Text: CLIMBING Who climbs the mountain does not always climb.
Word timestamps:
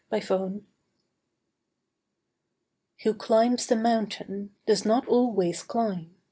CLIMBING 0.09 0.65
Who 3.03 3.13
climbs 3.13 3.67
the 3.67 3.75
mountain 3.75 4.55
does 4.65 4.83
not 4.83 5.07
always 5.07 5.61
climb. 5.61 6.15